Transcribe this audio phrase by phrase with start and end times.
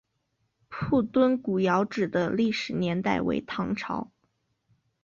[0.67, 4.07] 铺墩古窑址的历史年代为唐代。